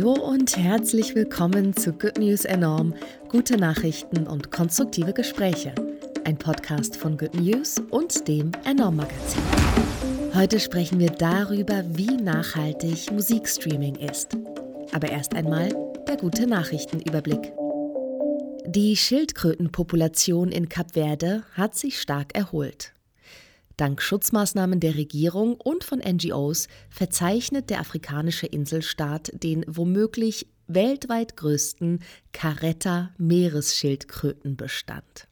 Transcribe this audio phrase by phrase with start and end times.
[0.00, 2.94] Hallo und herzlich willkommen zu Good News Enorm,
[3.28, 5.74] gute Nachrichten und konstruktive Gespräche.
[6.24, 9.42] Ein Podcast von Good News und dem Enorm Magazin.
[10.34, 14.38] Heute sprechen wir darüber, wie nachhaltig Musikstreaming ist.
[14.92, 15.68] Aber erst einmal
[16.08, 17.52] der gute Nachrichtenüberblick.
[18.64, 22.94] Die Schildkrötenpopulation in Kap Verde hat sich stark erholt.
[23.80, 32.00] Dank Schutzmaßnahmen der Regierung und von NGOs verzeichnet der afrikanische Inselstaat den womöglich weltweit größten
[32.32, 35.28] Caretta-Meeresschildkrötenbestand.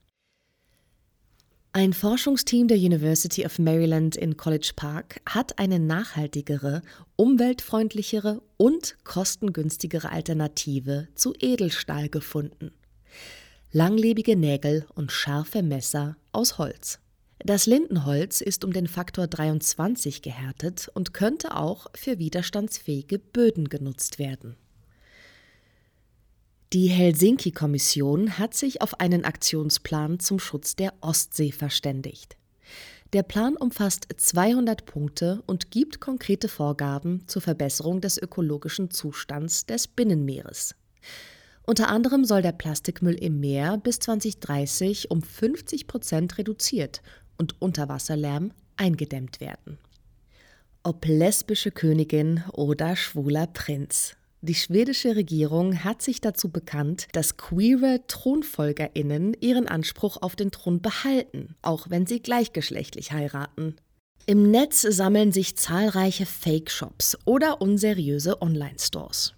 [1.73, 6.81] Ein Forschungsteam der University of Maryland in College Park hat eine nachhaltigere,
[7.17, 12.71] umweltfreundlichere und kostengünstigere Alternative zu Edelstahl gefunden.
[13.73, 16.99] Langlebige Nägel und scharfe Messer aus Holz.
[17.45, 24.19] Das Lindenholz ist um den Faktor 23 gehärtet und könnte auch für widerstandsfähige Böden genutzt
[24.19, 24.57] werden.
[26.73, 32.37] Die Helsinki-Kommission hat sich auf einen Aktionsplan zum Schutz der Ostsee verständigt.
[33.15, 39.89] Der Plan umfasst 200 Punkte und gibt konkrete Vorgaben zur Verbesserung des ökologischen Zustands des
[39.89, 40.75] Binnenmeeres.
[41.69, 47.03] Unter anderem soll der Plastikmüll im Meer bis 2030 um 50 Prozent reduziert
[47.39, 49.79] und Unterwasserlärm eingedämmt werden.
[50.83, 54.15] Ob lesbische Königin oder schwuler Prinz.
[54.41, 60.81] Die schwedische Regierung hat sich dazu bekannt, dass queere Thronfolgerinnen ihren Anspruch auf den Thron
[60.81, 63.75] behalten, auch wenn sie gleichgeschlechtlich heiraten.
[64.27, 69.35] Im Netz sammeln sich zahlreiche Fake-Shops oder unseriöse Online-Stores.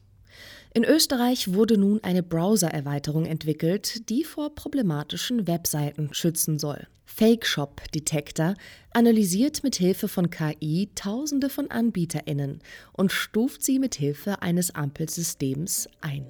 [0.72, 6.86] In Österreich wurde nun eine Browser-Erweiterung entwickelt, die vor problematischen Webseiten schützen soll.
[7.04, 8.54] Fake Shop Detector
[8.92, 12.60] analysiert mit Hilfe von KI Tausende von Anbieterinnen
[12.92, 16.26] und stuft sie mit Hilfe eines Ampelsystems ein.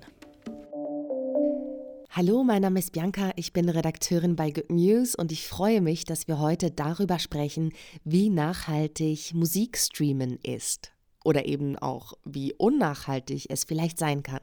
[2.09, 6.07] Hallo, mein Name ist Bianca, ich bin Redakteurin bei Good News und ich freue mich,
[6.07, 7.75] dass wir heute darüber sprechen,
[8.05, 10.93] wie nachhaltig Musikstreamen ist
[11.25, 14.41] oder eben auch wie unnachhaltig es vielleicht sein kann.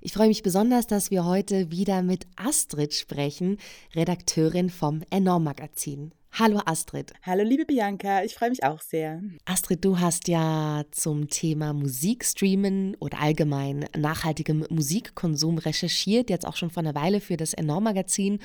[0.00, 3.58] Ich freue mich besonders, dass wir heute wieder mit Astrid sprechen,
[3.96, 6.12] Redakteurin vom Enorm Magazin.
[6.32, 7.12] Hallo Astrid.
[7.22, 9.20] Hallo liebe Bianca, ich freue mich auch sehr.
[9.44, 16.70] Astrid, du hast ja zum Thema Musikstreamen oder allgemein nachhaltigem Musikkonsum recherchiert, jetzt auch schon
[16.70, 18.38] vor einer Weile für das Enorm Magazin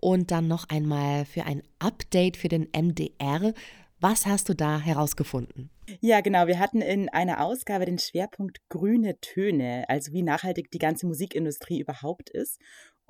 [0.00, 3.52] und dann noch einmal für ein Update für den MDR.
[4.02, 5.68] Was hast du da herausgefunden?
[6.00, 6.46] Ja, genau.
[6.46, 11.80] Wir hatten in einer Ausgabe den Schwerpunkt grüne Töne, also wie nachhaltig die ganze Musikindustrie
[11.80, 12.58] überhaupt ist.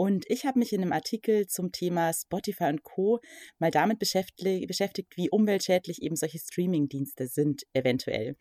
[0.01, 3.21] Und ich habe mich in einem Artikel zum Thema Spotify und Co.
[3.59, 8.37] mal damit beschäftigt, wie umweltschädlich eben solche Streaming-Dienste sind, eventuell.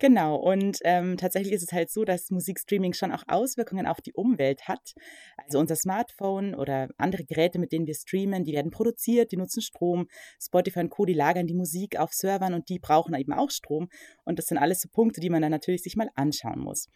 [0.00, 4.14] Genau, und ähm, tatsächlich ist es halt so, dass Musikstreaming schon auch Auswirkungen auf die
[4.14, 4.94] Umwelt hat.
[5.36, 9.60] Also unser Smartphone oder andere Geräte, mit denen wir streamen, die werden produziert, die nutzen
[9.60, 10.06] Strom.
[10.40, 13.90] Spotify und Co., die lagern die Musik auf Servern und die brauchen eben auch Strom.
[14.24, 16.88] Und das sind alles so Punkte, die man dann natürlich sich mal anschauen muss.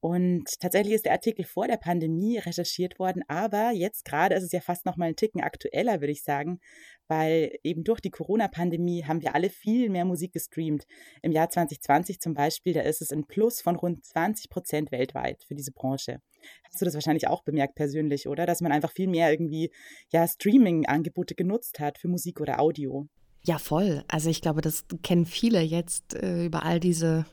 [0.00, 4.52] Und tatsächlich ist der Artikel vor der Pandemie recherchiert worden, aber jetzt gerade ist es
[4.52, 6.60] ja fast noch mal ein Ticken aktueller, würde ich sagen,
[7.08, 10.84] weil eben durch die Corona-Pandemie haben wir alle viel mehr Musik gestreamt.
[11.22, 15.42] Im Jahr 2020 zum Beispiel, da ist es ein Plus von rund 20 Prozent weltweit
[15.48, 16.20] für diese Branche.
[16.64, 18.46] Hast du das wahrscheinlich auch bemerkt persönlich, oder?
[18.46, 19.72] Dass man einfach viel mehr irgendwie
[20.12, 23.08] ja Streaming-Angebote genutzt hat für Musik oder Audio.
[23.42, 24.04] Ja, voll.
[24.08, 27.24] Also ich glaube, das kennen viele jetzt äh, über all diese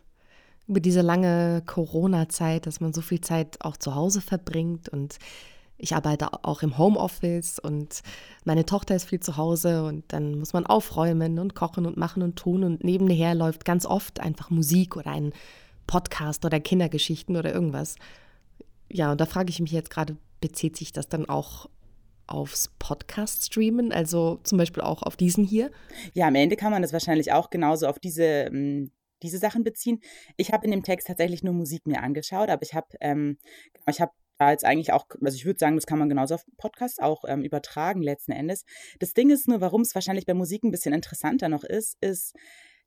[0.67, 5.17] über diese lange Corona-Zeit, dass man so viel Zeit auch zu Hause verbringt und
[5.77, 8.01] ich arbeite auch im Homeoffice und
[8.45, 12.23] meine Tochter ist viel zu Hause und dann muss man aufräumen und kochen und machen
[12.23, 15.33] und tun und nebenher läuft ganz oft einfach Musik oder ein
[15.85, 17.95] Podcast oder Kindergeschichten oder irgendwas.
[18.89, 21.69] Ja, und da frage ich mich jetzt gerade, bezieht sich das dann auch
[22.27, 25.71] aufs Podcast-Streamen, also zum Beispiel auch auf diesen hier?
[26.13, 28.91] Ja, am Ende kann man das wahrscheinlich auch genauso auf diese hm,
[29.25, 29.99] diese Sachen beziehen.
[30.37, 33.37] Ich habe in dem Text tatsächlich nur Musik mir angeschaut, aber ich habe ähm,
[33.73, 36.35] genau, ich habe da jetzt eigentlich auch, also ich würde sagen, das kann man genauso
[36.35, 38.65] auf Podcasts auch ähm, übertragen letzten Endes.
[38.99, 42.35] Das Ding ist nur, warum es wahrscheinlich bei Musik ein bisschen interessanter noch ist, ist,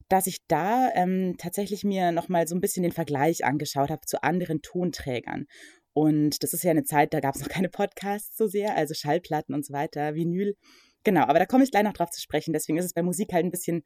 [0.08, 4.23] dass ich da ähm, tatsächlich mir nochmal so ein bisschen den Vergleich angeschaut habe zu
[4.23, 5.46] anderen Tonträgern.
[5.93, 8.94] Und das ist ja eine Zeit, da gab es noch keine Podcasts so sehr, also
[8.94, 10.55] Schallplatten und so weiter, Vinyl.
[11.05, 12.52] Genau, aber da komme ich gleich noch drauf zu sprechen.
[12.52, 13.82] Deswegen ist es bei Musik halt ein bisschen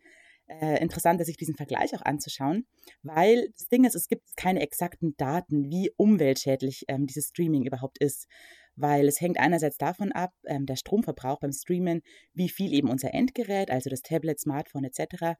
[0.61, 2.67] äh, interessant, sich diesen Vergleich auch anzuschauen,
[3.03, 7.99] weil das Ding ist, es gibt keine exakten Daten, wie umweltschädlich ähm, dieses Streaming überhaupt
[7.99, 8.27] ist.
[8.75, 12.01] weil es hängt einerseits davon ab, ähm, der Stromverbrauch beim Streamen,
[12.33, 15.37] wie viel eben unser Endgerät, also das Tablet, Smartphone etc.,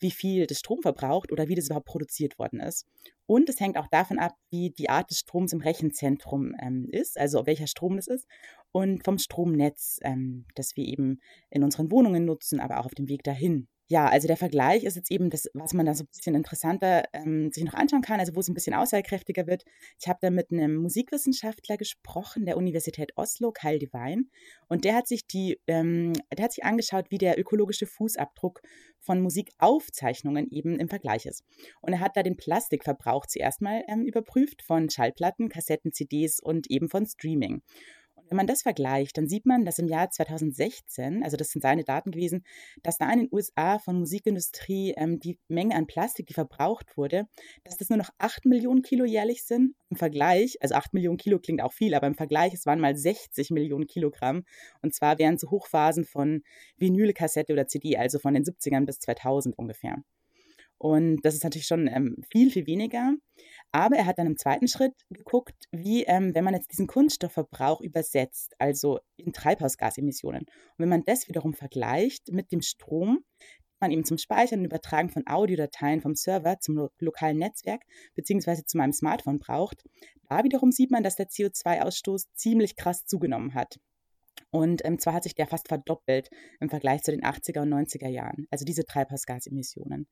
[0.00, 2.86] wie viel das Strom verbraucht oder wie das überhaupt produziert worden ist.
[3.26, 7.16] Und es hängt auch davon ab, wie die Art des Stroms im Rechenzentrum ähm, ist,
[7.16, 8.26] also welcher Strom das ist,
[8.72, 11.20] und vom Stromnetz, ähm, das wir eben
[11.50, 14.96] in unseren Wohnungen nutzen, aber auch auf dem Weg dahin ja, also der Vergleich ist
[14.96, 18.20] jetzt eben das, was man da so ein bisschen interessanter ähm, sich noch anschauen kann,
[18.20, 19.66] also wo es ein bisschen aussagekräftiger wird.
[20.00, 24.24] Ich habe da mit einem Musikwissenschaftler gesprochen, der Universität Oslo, Kyle Devine,
[24.66, 28.62] und der hat sich die, ähm, der hat sich angeschaut, wie der ökologische Fußabdruck
[28.98, 31.44] von Musikaufzeichnungen eben im Vergleich ist.
[31.82, 36.70] Und er hat da den Plastikverbrauch zuerst mal ähm, überprüft von Schallplatten, Kassetten, CDs und
[36.70, 37.60] eben von Streaming.
[38.32, 41.84] Wenn man das vergleicht, dann sieht man, dass im Jahr 2016, also das sind seine
[41.84, 42.46] Daten gewesen,
[42.82, 47.26] dass da in den USA von Musikindustrie ähm, die Menge an Plastik, die verbraucht wurde,
[47.62, 49.74] dass das nur noch 8 Millionen Kilo jährlich sind.
[49.90, 52.96] Im Vergleich, also 8 Millionen Kilo klingt auch viel, aber im Vergleich, es waren mal
[52.96, 54.46] 60 Millionen Kilogramm.
[54.80, 56.42] Und zwar während so Hochphasen von
[56.78, 59.96] Vinylkassette oder CD, also von den 70ern bis 2000 ungefähr.
[60.82, 63.14] Und das ist natürlich schon ähm, viel, viel weniger.
[63.70, 67.80] Aber er hat dann im zweiten Schritt geguckt, wie, ähm, wenn man jetzt diesen Kunststoffverbrauch
[67.80, 70.40] übersetzt, also in Treibhausgasemissionen.
[70.40, 73.20] Und wenn man das wiederum vergleicht mit dem Strom,
[73.78, 77.82] man eben zum Speichern und Übertragen von Audiodateien vom Server zum lo lokalen Netzwerk
[78.16, 79.84] beziehungsweise zu meinem Smartphone braucht,
[80.28, 83.78] da wiederum sieht man, dass der CO2-Ausstoß ziemlich krass zugenommen hat.
[84.50, 88.08] Und ähm, zwar hat sich der fast verdoppelt im Vergleich zu den 80er und 90er
[88.08, 90.08] Jahren, also diese Treibhausgasemissionen.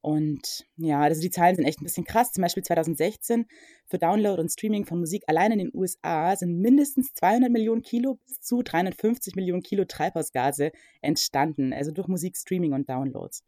[0.00, 2.32] Und ja, also die Zahlen sind echt ein bisschen krass.
[2.32, 3.46] Zum Beispiel 2016
[3.86, 8.18] für Download und Streaming von Musik allein in den USA sind mindestens 200 Millionen Kilo
[8.26, 10.70] bis zu 350 Millionen Kilo Treibhausgase
[11.02, 13.42] entstanden, also durch Musik, Streaming und Downloads.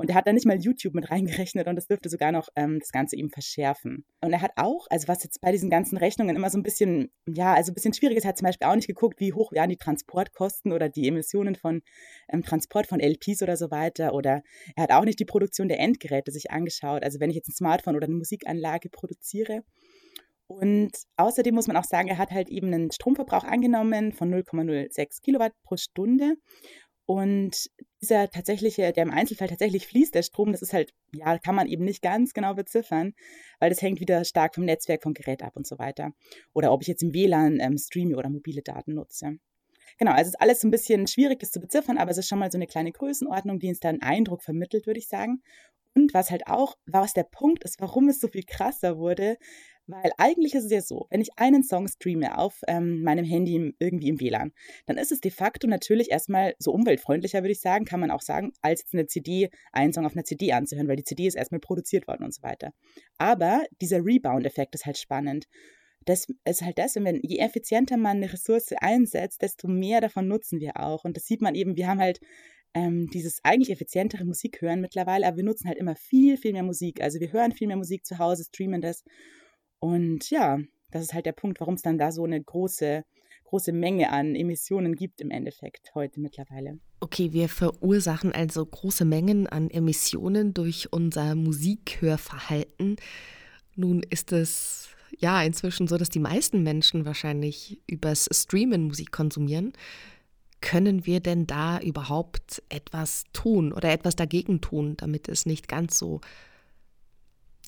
[0.00, 2.78] Und er hat da nicht mal YouTube mit reingerechnet und das dürfte sogar noch ähm,
[2.80, 4.06] das Ganze eben verschärfen.
[4.22, 7.10] Und er hat auch, also was jetzt bei diesen ganzen Rechnungen immer so ein bisschen,
[7.28, 9.68] ja, also ein bisschen schwierig ist, hat zum Beispiel auch nicht geguckt, wie hoch wären
[9.68, 11.82] die Transportkosten oder die Emissionen von
[12.30, 14.14] ähm, Transport von LPs oder so weiter.
[14.14, 14.42] Oder
[14.74, 17.02] er hat auch nicht die Produktion der Endgeräte sich angeschaut.
[17.02, 19.64] Also wenn ich jetzt ein Smartphone oder eine Musikanlage produziere,
[20.46, 25.22] und außerdem muss man auch sagen, er hat halt eben einen Stromverbrauch angenommen von 0,06
[25.22, 26.34] Kilowatt pro Stunde.
[27.10, 27.68] Und
[28.00, 31.66] dieser tatsächliche, der im Einzelfall tatsächlich fließt, der Strom, das ist halt, ja, kann man
[31.66, 33.14] eben nicht ganz genau beziffern,
[33.58, 36.12] weil das hängt wieder stark vom Netzwerk, vom Gerät ab und so weiter.
[36.52, 39.38] Oder ob ich jetzt im WLAN ähm, streame oder mobile Daten nutze.
[39.98, 42.28] Genau, also es ist alles so ein bisschen schwierig, das zu beziffern, aber es ist
[42.28, 45.42] schon mal so eine kleine Größenordnung, die uns da einen Eindruck vermittelt, würde ich sagen.
[45.96, 49.36] Und was halt auch, was der Punkt ist, warum es so viel krasser wurde,
[49.90, 53.74] weil eigentlich ist es ja so, wenn ich einen Song streame auf ähm, meinem Handy
[53.78, 54.52] irgendwie im WLAN,
[54.86, 58.22] dann ist es de facto natürlich erstmal so umweltfreundlicher, würde ich sagen, kann man auch
[58.22, 61.36] sagen, als jetzt eine CD, einen Song auf einer CD anzuhören, weil die CD ist
[61.36, 62.72] erstmal produziert worden und so weiter.
[63.18, 65.46] Aber dieser Rebound-Effekt ist halt spannend.
[66.06, 70.60] Das ist halt das, wenn je effizienter man eine Ressource einsetzt, desto mehr davon nutzen
[70.60, 71.04] wir auch.
[71.04, 72.20] Und das sieht man eben, wir haben halt
[72.74, 76.62] ähm, dieses eigentlich effizientere Musik hören mittlerweile, aber wir nutzen halt immer viel, viel mehr
[76.62, 77.02] Musik.
[77.02, 79.04] Also wir hören viel mehr Musik zu Hause, streamen das
[79.80, 80.58] und ja,
[80.90, 83.04] das ist halt der Punkt, warum es dann da so eine große,
[83.44, 86.78] große Menge an Emissionen gibt im Endeffekt heute mittlerweile.
[87.00, 92.96] Okay, wir verursachen also große Mengen an Emissionen durch unser Musikhörverhalten.
[93.74, 99.72] Nun ist es ja inzwischen so, dass die meisten Menschen wahrscheinlich übers Streamen Musik konsumieren.
[100.60, 105.98] Können wir denn da überhaupt etwas tun oder etwas dagegen tun, damit es nicht ganz
[105.98, 106.20] so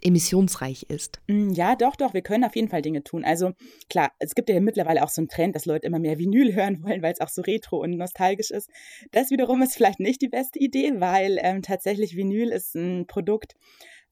[0.02, 1.20] emissionsreich ist.
[1.28, 3.24] Mm, ja, doch, doch, wir können auf jeden Fall Dinge tun.
[3.24, 3.52] Also
[3.88, 6.82] klar, es gibt ja mittlerweile auch so einen Trend, dass Leute immer mehr Vinyl hören
[6.82, 8.70] wollen, weil es auch so retro und nostalgisch ist.
[9.12, 13.54] Das wiederum ist vielleicht nicht die beste Idee, weil ähm, tatsächlich Vinyl ist ein Produkt,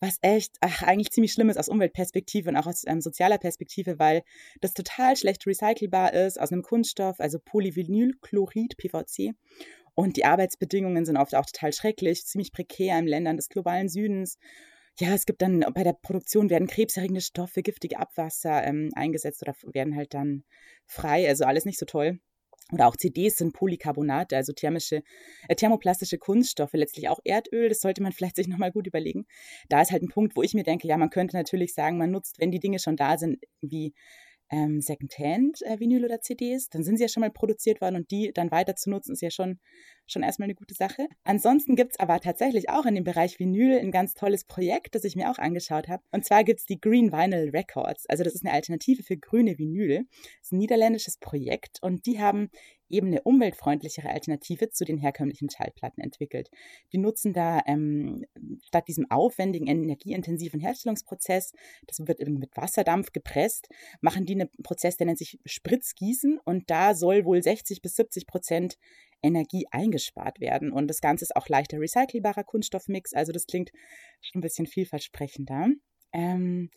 [0.00, 3.98] was echt ach, eigentlich ziemlich schlimm ist aus Umweltperspektive und auch aus ähm, sozialer Perspektive,
[3.98, 4.22] weil
[4.60, 9.34] das total schlecht recycelbar ist aus einem Kunststoff, also Polyvinylchlorid, PVC.
[9.94, 14.38] Und die Arbeitsbedingungen sind oft auch total schrecklich, ziemlich prekär in Ländern des globalen Südens
[14.98, 19.54] ja, es gibt dann bei der Produktion werden krebserregende Stoffe, giftige Abwasser ähm, eingesetzt oder
[19.72, 20.44] werden halt dann
[20.86, 22.20] frei, also alles nicht so toll.
[22.72, 25.02] Oder auch CDs sind Polycarbonate, also thermische,
[25.48, 27.68] äh, thermoplastische Kunststoffe, letztlich auch Erdöl.
[27.68, 29.26] Das sollte man vielleicht sich nochmal gut überlegen.
[29.68, 32.10] Da ist halt ein Punkt, wo ich mir denke, ja, man könnte natürlich sagen, man
[32.10, 33.94] nutzt, wenn die Dinge schon da sind, wie
[34.50, 38.32] ähm, Secondhand-Vinyl äh, oder CDs, dann sind sie ja schon mal produziert worden und die
[38.34, 39.60] dann weiter zu nutzen, ist ja schon,
[40.06, 41.06] schon erstmal eine gute Sache.
[41.24, 45.04] Ansonsten gibt es aber tatsächlich auch in dem Bereich Vinyl ein ganz tolles Projekt, das
[45.04, 46.02] ich mir auch angeschaut habe.
[46.10, 48.06] Und zwar gibt es die Green Vinyl Records.
[48.08, 50.04] Also das ist eine Alternative für grüne Vinyl.
[50.10, 52.50] Das ist ein niederländisches Projekt und die haben
[52.90, 56.50] eben eine umweltfreundlichere Alternative zu den herkömmlichen Schallplatten entwickelt.
[56.92, 58.24] Die nutzen da ähm,
[58.66, 61.52] statt diesem aufwendigen, energieintensiven Herstellungsprozess,
[61.86, 63.68] das wird mit Wasserdampf gepresst,
[64.00, 68.26] machen die einen Prozess, der nennt sich Spritzgießen und da soll wohl 60 bis 70
[68.26, 68.76] Prozent
[69.22, 70.72] Energie eingespart werden.
[70.72, 73.70] Und das Ganze ist auch leichter recycelbarer Kunststoffmix, also das klingt
[74.20, 75.68] schon ein bisschen vielversprechender.
[76.12, 76.70] Ähm,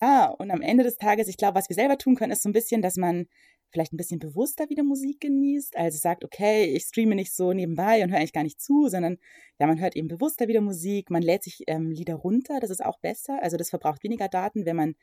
[0.00, 2.48] ja, und am Ende des Tages, ich glaube, was wir selber tun können, ist so
[2.48, 3.26] ein bisschen, dass man
[3.70, 5.76] vielleicht ein bisschen bewusster wieder Musik genießt.
[5.76, 9.18] Also sagt, okay, ich streame nicht so nebenbei und höre eigentlich gar nicht zu, sondern
[9.58, 12.84] ja, man hört eben bewusster wieder Musik, man lädt sich ähm, Lieder runter, das ist
[12.84, 13.42] auch besser.
[13.42, 14.94] Also das verbraucht weniger Daten, wenn man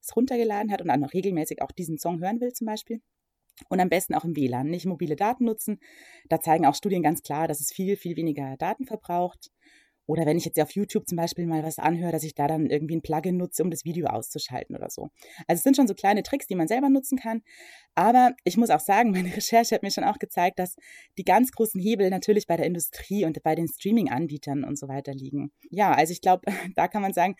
[0.00, 3.00] es runtergeladen hat und dann noch regelmäßig auch diesen Song hören will zum Beispiel.
[3.68, 5.78] Und am besten auch im WLAN, nicht mobile Daten nutzen.
[6.28, 9.50] Da zeigen auch Studien ganz klar, dass es viel, viel weniger Daten verbraucht.
[10.06, 12.66] Oder wenn ich jetzt auf YouTube zum Beispiel mal was anhöre, dass ich da dann
[12.66, 15.10] irgendwie ein Plugin nutze, um das Video auszuschalten oder so.
[15.46, 17.42] Also es sind schon so kleine Tricks, die man selber nutzen kann.
[17.94, 20.76] Aber ich muss auch sagen, meine Recherche hat mir schon auch gezeigt, dass
[21.18, 25.12] die ganz großen Hebel natürlich bei der Industrie und bei den Streaming-Anbietern und so weiter
[25.12, 25.52] liegen.
[25.70, 26.42] Ja, also ich glaube,
[26.74, 27.36] da kann man sagen,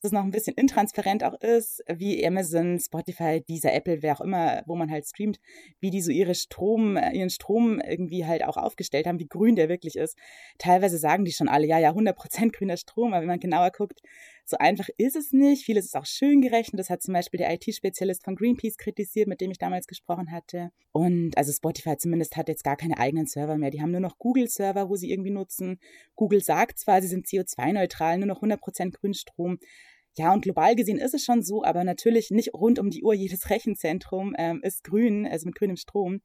[0.00, 4.62] das noch ein bisschen intransparent auch ist, wie Amazon, Spotify, dieser Apple, wer auch immer,
[4.66, 5.38] wo man halt streamt,
[5.80, 9.56] wie die so ihre Strom, äh, ihren Strom irgendwie halt auch aufgestellt haben, wie grün
[9.56, 10.16] der wirklich ist.
[10.58, 14.00] Teilweise sagen die schon alle, ja, ja, 100% grüner Strom, aber wenn man genauer guckt,
[14.48, 15.66] so einfach ist es nicht.
[15.66, 16.80] Vieles ist auch schön gerechnet.
[16.80, 20.70] Das hat zum Beispiel der IT-Spezialist von Greenpeace kritisiert, mit dem ich damals gesprochen hatte.
[20.92, 23.70] Und also Spotify zumindest hat jetzt gar keine eigenen Server mehr.
[23.70, 25.78] Die haben nur noch Google-Server, wo sie irgendwie nutzen.
[26.16, 29.58] Google sagt zwar, sie sind CO2-neutral, nur noch 100% Grünstrom.
[30.16, 33.14] Ja, und global gesehen ist es schon so, aber natürlich nicht rund um die Uhr
[33.14, 36.22] jedes Rechenzentrum ähm, ist grün, also mit grünem Strom.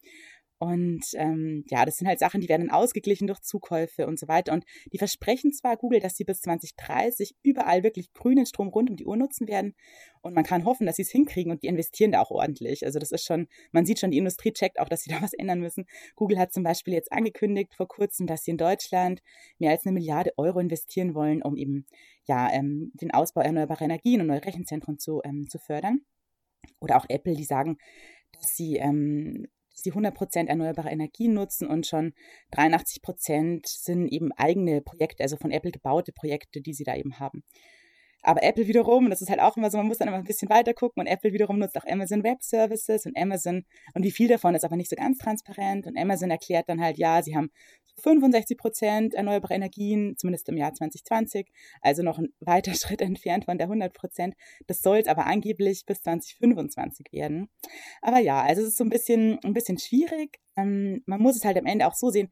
[0.63, 4.53] Und ähm, ja, das sind halt Sachen, die werden ausgeglichen durch Zukäufe und so weiter.
[4.53, 8.95] Und die versprechen zwar Google, dass sie bis 2030 überall wirklich grünen Strom rund um
[8.95, 9.75] die Uhr nutzen werden.
[10.21, 12.85] Und man kann hoffen, dass sie es hinkriegen und die investieren da auch ordentlich.
[12.85, 15.33] Also das ist schon, man sieht schon, die Industrie checkt auch, dass sie da was
[15.33, 15.85] ändern müssen.
[16.15, 19.21] Google hat zum Beispiel jetzt angekündigt vor kurzem, dass sie in Deutschland
[19.59, 21.85] mehr als eine Milliarde Euro investieren wollen, um eben
[22.23, 26.05] ja ähm, den Ausbau erneuerbarer Energien und neue Rechenzentren zu, ähm, zu fördern.
[26.79, 27.77] Oder auch Apple, die sagen,
[28.31, 32.13] dass sie ähm, sie 100% erneuerbare Energien nutzen und schon
[32.53, 37.43] 83% sind eben eigene Projekte, also von Apple gebaute Projekte, die sie da eben haben.
[38.23, 40.49] Aber Apple wiederum, das ist halt auch immer so, man muss dann immer ein bisschen
[40.49, 44.27] weiter gucken und Apple wiederum nutzt auch Amazon Web Services und Amazon und wie viel
[44.27, 47.51] davon ist aber nicht so ganz transparent und Amazon erklärt dann halt, ja, sie haben
[48.01, 51.47] 65 Prozent erneuerbare Energien, zumindest im Jahr 2020,
[51.81, 54.35] also noch ein weiter Schritt entfernt von der 100 Prozent.
[54.67, 57.49] Das soll es aber angeblich bis 2025 werden.
[58.01, 60.39] Aber ja, also es ist so ein bisschen, ein bisschen schwierig.
[60.55, 62.29] Ähm, man muss es halt am Ende auch so sehen,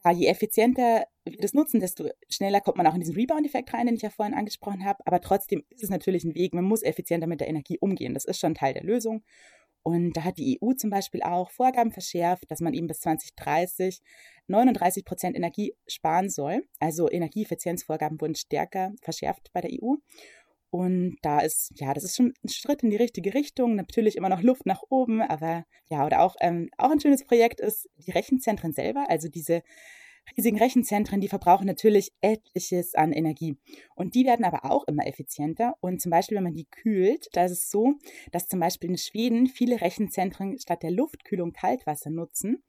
[0.00, 3.86] klar, je effizienter wir das nutzen, desto schneller kommt man auch in diesen Rebound-Effekt rein,
[3.86, 5.06] den ich ja vorhin angesprochen habe.
[5.06, 6.52] Aber trotzdem ist es natürlich ein Weg.
[6.52, 8.14] Man muss effizienter mit der Energie umgehen.
[8.14, 9.22] Das ist schon Teil der Lösung.
[9.84, 14.00] Und da hat die EU zum Beispiel auch Vorgaben verschärft, dass man eben bis 2030
[14.46, 16.66] 39 Prozent Energie sparen soll.
[16.78, 19.94] Also Energieeffizienzvorgaben wurden stärker verschärft bei der EU.
[20.72, 23.76] Und da ist, ja, das ist schon ein Schritt in die richtige Richtung.
[23.76, 27.60] Natürlich immer noch Luft nach oben, aber ja, oder auch, ähm, auch ein schönes Projekt
[27.60, 29.62] ist die Rechenzentren selber, also diese
[30.34, 33.58] riesigen Rechenzentren, die verbrauchen natürlich etliches an Energie.
[33.94, 35.74] Und die werden aber auch immer effizienter.
[35.80, 37.96] Und zum Beispiel, wenn man die kühlt, da ist es so,
[38.30, 42.62] dass zum Beispiel in Schweden viele Rechenzentren statt der Luftkühlung Kaltwasser nutzen.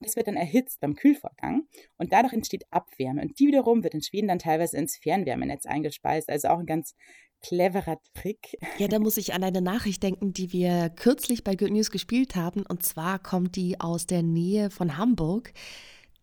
[0.00, 3.22] Das wird dann erhitzt beim Kühlvorgang und dadurch entsteht Abwärme.
[3.22, 6.28] Und die wiederum wird in Schweden dann teilweise ins Fernwärmenetz eingespeist.
[6.28, 6.94] Also auch ein ganz
[7.40, 8.56] cleverer Trick.
[8.78, 12.36] Ja, da muss ich an eine Nachricht denken, die wir kürzlich bei Good News gespielt
[12.36, 12.64] haben.
[12.66, 15.52] Und zwar kommt die aus der Nähe von Hamburg.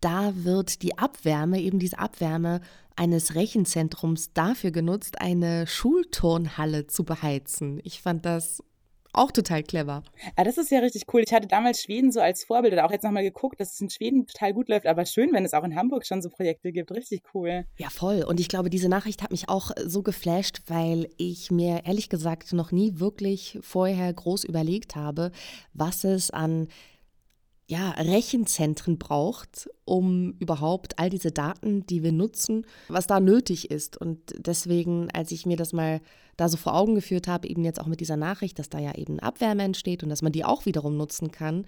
[0.00, 2.60] Da wird die Abwärme, eben diese Abwärme
[2.94, 7.80] eines Rechenzentrums dafür genutzt, eine Schulturnhalle zu beheizen.
[7.82, 8.62] Ich fand das
[9.14, 10.02] auch total clever.
[10.36, 11.22] Ja, das ist ja richtig cool.
[11.24, 13.90] Ich hatte damals Schweden so als Vorbild oder auch jetzt nochmal geguckt, dass es in
[13.90, 14.86] Schweden total gut läuft.
[14.86, 16.90] Aber schön, wenn es auch in Hamburg schon so Projekte gibt.
[16.90, 17.64] Richtig cool.
[17.76, 18.22] Ja, voll.
[18.22, 22.52] Und ich glaube, diese Nachricht hat mich auch so geflasht, weil ich mir ehrlich gesagt
[22.52, 25.30] noch nie wirklich vorher groß überlegt habe,
[25.72, 26.68] was es an
[27.66, 33.96] ja, Rechenzentren braucht, um überhaupt all diese Daten, die wir nutzen, was da nötig ist.
[33.96, 36.00] Und deswegen, als ich mir das mal
[36.36, 38.94] da so vor Augen geführt habe, eben jetzt auch mit dieser Nachricht, dass da ja
[38.94, 41.64] eben Abwärme entsteht und dass man die auch wiederum nutzen kann,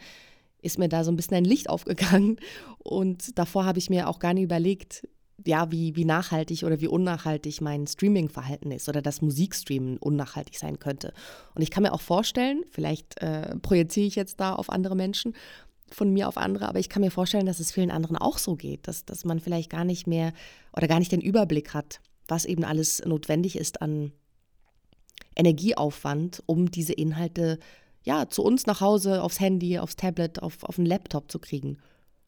[0.61, 2.39] ist mir da so ein bisschen ein Licht aufgegangen.
[2.79, 5.09] Und davor habe ich mir auch gar nicht überlegt,
[5.47, 10.79] ja, wie, wie nachhaltig oder wie unnachhaltig mein Streaming-Verhalten ist oder das Musikstreamen unnachhaltig sein
[10.79, 11.13] könnte.
[11.55, 15.35] Und ich kann mir auch vorstellen, vielleicht äh, projiziere ich jetzt da auf andere Menschen,
[15.91, 18.57] von mir auf andere, aber ich kann mir vorstellen, dass es vielen anderen auch so
[18.57, 20.33] geht, dass, dass man vielleicht gar nicht mehr
[20.77, 24.13] oder gar nicht den Überblick hat, was eben alles notwendig ist an
[25.37, 27.59] Energieaufwand, um diese Inhalte
[28.03, 31.79] ja, zu uns nach Hause aufs Handy, aufs Tablet, auf, auf den Laptop zu kriegen.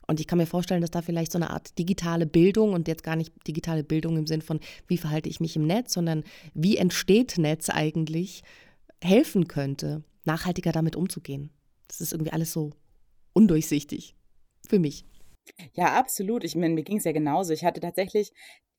[0.07, 3.05] Und ich kann mir vorstellen, dass da vielleicht so eine Art digitale Bildung und jetzt
[3.05, 6.25] gar nicht digitale Bildung im Sinn von, wie verhalte ich mich im Netz, sondern
[6.55, 8.43] wie entsteht Netz eigentlich,
[9.03, 11.51] helfen könnte, nachhaltiger damit umzugehen.
[11.89, 12.73] Das ist irgendwie alles so
[13.33, 14.17] undurchsichtig
[14.69, 15.05] für mich.
[15.73, 16.45] Ja, absolut.
[16.45, 17.53] Ich meine, mir ging es ja genauso.
[17.53, 18.33] Ich hatte tatsächlich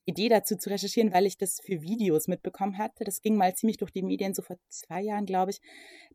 [0.05, 3.03] Idee dazu zu recherchieren, weil ich das für Videos mitbekommen hatte.
[3.03, 5.61] Das ging mal ziemlich durch die Medien, so vor zwei Jahren, glaube ich,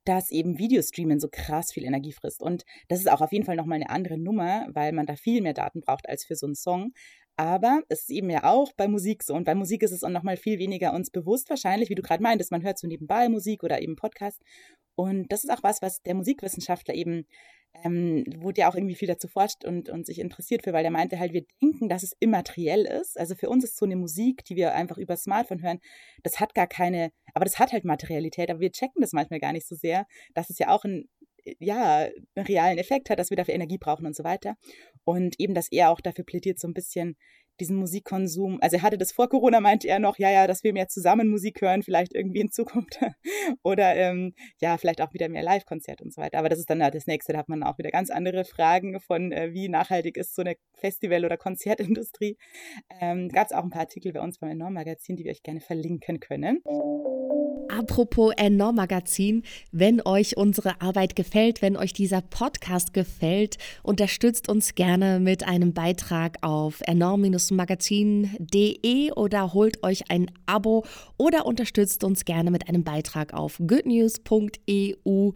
[0.04, 2.42] dass eben Videostreamen so krass viel Energie frisst.
[2.42, 5.40] Und das ist auch auf jeden Fall nochmal eine andere Nummer, weil man da viel
[5.42, 6.92] mehr Daten braucht als für so einen Song.
[7.36, 9.34] Aber es ist eben ja auch bei Musik so.
[9.34, 12.22] Und bei Musik ist es auch nochmal viel weniger uns bewusst wahrscheinlich, wie du gerade
[12.22, 12.52] meintest.
[12.52, 14.40] Man hört so nebenbei Musik oder eben Podcast.
[14.96, 17.26] Und das ist auch was, was der Musikwissenschaftler eben
[17.82, 20.92] ähm, wurde ja auch irgendwie viel dazu forscht und, und sich interessiert für, weil der
[20.92, 23.18] meinte halt, wir denken, dass es immateriell ist.
[23.18, 25.80] Also für uns ist so eine Musik, die wir einfach über Smartphone hören,
[26.22, 29.52] das hat gar keine, aber das hat halt Materialität, aber wir checken das manchmal gar
[29.52, 31.08] nicht so sehr, dass es ja auch ein
[31.58, 34.56] ja, einen realen Effekt hat, dass wir dafür Energie brauchen und so weiter.
[35.04, 37.16] Und eben, dass er auch dafür plädiert, so ein bisschen
[37.60, 38.58] diesen Musikkonsum.
[38.60, 41.28] Also er hatte das vor Corona, meinte er noch, ja, ja, dass wir mehr zusammen
[41.28, 42.98] Musik hören, vielleicht irgendwie in Zukunft.
[43.62, 46.38] Oder ähm, ja, vielleicht auch wieder mehr Live-Konzert und so weiter.
[46.38, 49.00] Aber das ist dann halt das nächste, da hat man auch wieder ganz andere Fragen
[49.00, 52.36] von, äh, wie nachhaltig ist so eine Festival- oder Konzertindustrie.
[53.00, 55.42] Ähm, Gab es auch ein paar Artikel bei uns beim Enorm Magazin, die wir euch
[55.42, 56.62] gerne verlinken können.
[57.68, 59.42] Apropos Enorm Magazin,
[59.72, 65.72] wenn euch unsere Arbeit gefällt, wenn euch dieser Podcast gefällt, unterstützt uns gerne mit einem
[65.72, 66.82] Beitrag auf
[67.50, 70.84] enorm-magazin.de oder holt euch ein Abo
[71.16, 75.32] oder unterstützt uns gerne mit einem Beitrag auf goodnews.eu.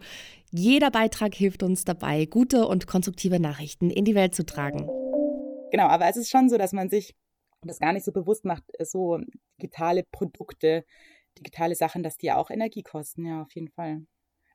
[0.51, 4.87] Jeder Beitrag hilft uns dabei, gute und konstruktive Nachrichten in die Welt zu tragen.
[5.71, 7.15] Genau, aber es ist schon so, dass man sich
[7.61, 9.19] das gar nicht so bewusst macht, so
[9.61, 10.85] digitale Produkte
[11.37, 14.05] digitale Sachen, dass die auch Energie kosten, ja, auf jeden Fall.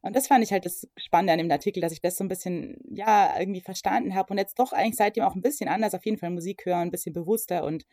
[0.05, 2.29] Und das fand ich halt das Spannende an dem Artikel, dass ich das so ein
[2.29, 6.05] bisschen, ja, irgendwie verstanden habe und jetzt doch eigentlich seitdem auch ein bisschen anders auf
[6.05, 7.87] jeden Fall Musik hören, ein bisschen bewusster und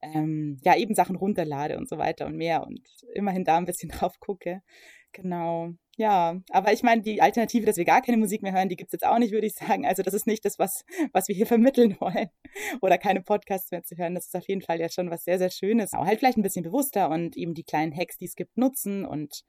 [0.00, 2.80] ähm, ja, eben Sachen runterlade und so weiter und mehr und
[3.12, 4.62] immerhin da ein bisschen drauf gucke.
[5.12, 5.70] Genau.
[5.96, 8.90] Ja, aber ich meine, die Alternative, dass wir gar keine Musik mehr hören, die gibt
[8.90, 9.84] es jetzt auch nicht, würde ich sagen.
[9.84, 12.28] Also das ist nicht das, was, was wir hier vermitteln wollen.
[12.82, 14.14] Oder keine Podcasts mehr zu hören.
[14.14, 15.92] Das ist auf jeden Fall ja schon was sehr, sehr Schönes.
[15.92, 19.04] Aber halt vielleicht ein bisschen bewusster und eben die kleinen Hacks, die es gibt, nutzen
[19.04, 19.42] und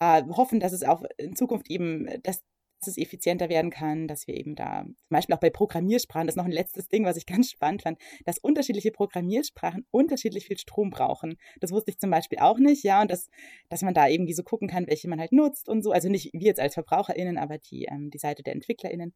[0.00, 2.42] äh, hoffen, dass es auch in Zukunft eben, dass
[2.80, 6.34] dass es effizienter werden kann, dass wir eben da, zum Beispiel auch bei Programmiersprachen, das
[6.34, 10.58] ist noch ein letztes Ding, was ich ganz spannend fand, dass unterschiedliche Programmiersprachen unterschiedlich viel
[10.58, 11.36] Strom brauchen.
[11.60, 13.28] Das wusste ich zum Beispiel auch nicht, ja, und dass,
[13.68, 15.92] dass man da irgendwie so gucken kann, welche man halt nutzt und so.
[15.92, 19.14] Also nicht wir jetzt als VerbraucherInnen, aber die, ähm, die Seite der EntwicklerInnen.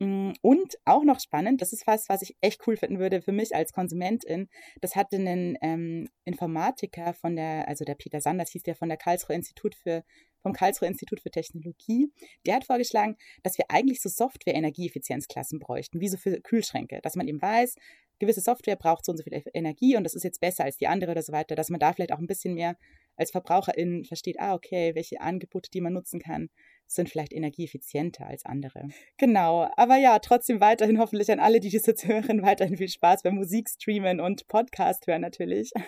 [0.00, 3.32] Mm, und auch noch spannend, das ist was, was ich echt cool finden würde für
[3.32, 4.48] mich als Konsumentin.
[4.80, 8.98] Das hatte einen ähm, Informatiker von der, also der Peter Sanders hieß der von der
[8.98, 10.04] Karlsruher Institut für,
[10.40, 12.12] vom Karlsruher Institut für Technologie.
[12.46, 17.26] Der hat vorgeschlagen, dass wir eigentlich so Software-Energieeffizienzklassen bräuchten, wie so für Kühlschränke, dass man
[17.26, 17.74] eben weiß,
[18.20, 20.88] gewisse Software braucht so und so viel Energie und das ist jetzt besser als die
[20.88, 22.76] andere oder so weiter, dass man da vielleicht auch ein bisschen mehr
[23.16, 26.50] als Verbraucherin versteht, ah, okay, welche Angebote, die man nutzen kann,
[26.88, 28.88] sind vielleicht energieeffizienter als andere.
[29.18, 33.22] Genau, aber ja, trotzdem weiterhin hoffentlich an alle, die das jetzt hören, weiterhin viel Spaß
[33.22, 35.70] beim Musikstreamen und Podcast hören natürlich.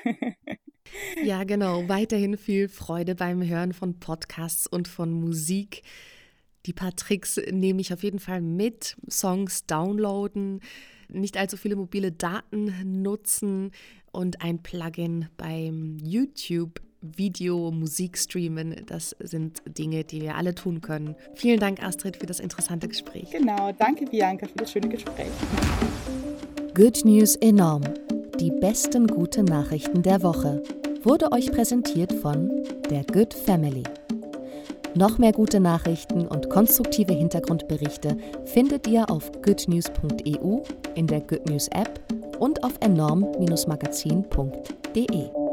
[1.22, 5.82] Ja, genau, weiterhin viel Freude beim Hören von Podcasts und von Musik.
[6.66, 8.96] Die paar Tricks nehme ich auf jeden Fall mit.
[9.08, 10.60] Songs downloaden,
[11.08, 13.70] nicht allzu viele mobile Daten nutzen
[14.12, 18.76] und ein Plugin beim YouTube Video, Musik streamen.
[18.86, 21.14] Das sind Dinge, die wir alle tun können.
[21.34, 23.30] Vielen Dank, Astrid, für das interessante Gespräch.
[23.30, 25.30] Genau, danke, Bianca, für das schöne Gespräch.
[26.74, 27.82] Good News enorm.
[28.38, 30.62] Die besten guten Nachrichten der Woche
[31.02, 32.50] wurde euch präsentiert von
[32.90, 33.84] der Good Family.
[34.94, 40.62] Noch mehr gute Nachrichten und konstruktive Hintergrundberichte findet ihr auf goodnews.eu,
[40.94, 42.00] in der Good News App
[42.38, 45.49] und auf enorm-magazin.de.